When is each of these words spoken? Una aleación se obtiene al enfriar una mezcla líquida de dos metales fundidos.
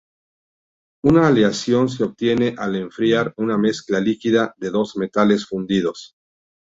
Una 1.03 1.27
aleación 1.27 1.87
se 1.87 2.03
obtiene 2.03 2.55
al 2.57 2.75
enfriar 2.75 3.35
una 3.37 3.55
mezcla 3.59 3.99
líquida 3.99 4.55
de 4.57 4.71
dos 4.71 4.97
metales 4.97 5.45
fundidos. 5.45 6.15